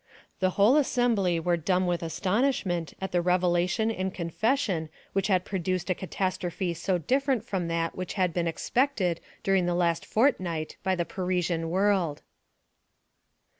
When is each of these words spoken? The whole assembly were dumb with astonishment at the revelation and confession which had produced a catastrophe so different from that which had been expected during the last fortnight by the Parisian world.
The 0.39 0.49
whole 0.57 0.77
assembly 0.77 1.39
were 1.39 1.57
dumb 1.57 1.85
with 1.85 2.01
astonishment 2.01 2.95
at 2.99 3.11
the 3.11 3.21
revelation 3.21 3.91
and 3.91 4.11
confession 4.11 4.89
which 5.13 5.27
had 5.27 5.45
produced 5.45 5.91
a 5.91 5.93
catastrophe 5.93 6.73
so 6.73 6.97
different 6.97 7.45
from 7.45 7.67
that 7.67 7.93
which 7.93 8.13
had 8.15 8.33
been 8.33 8.47
expected 8.47 9.21
during 9.43 9.67
the 9.67 9.75
last 9.75 10.03
fortnight 10.03 10.75
by 10.81 10.95
the 10.95 11.05
Parisian 11.05 11.69
world. 11.69 12.23